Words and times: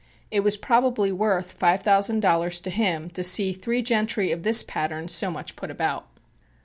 It 0.31 0.39
was 0.39 0.57
probably 0.57 1.11
worth 1.11 1.51
five 1.51 1.83
thousand 1.83 2.21
dollars 2.21 2.59
to 2.61 2.71
him 2.71 3.11
to 3.11 3.23
see 3.23 3.53
three 3.53 3.83
gentry 3.83 4.31
of 4.31 4.41
this 4.41 4.63
pattern 4.63 5.09
so 5.09 5.29
much 5.29 5.55
put 5.55 5.69
about. 5.69 6.07